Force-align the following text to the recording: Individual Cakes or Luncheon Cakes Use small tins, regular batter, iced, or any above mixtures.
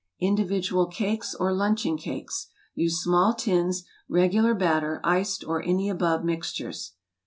Individual 0.19 0.87
Cakes 0.87 1.35
or 1.35 1.53
Luncheon 1.53 1.95
Cakes 1.95 2.47
Use 2.73 2.99
small 3.03 3.35
tins, 3.35 3.83
regular 4.09 4.55
batter, 4.55 4.99
iced, 5.03 5.43
or 5.43 5.61
any 5.63 5.89
above 5.89 6.23
mixtures. 6.23 6.93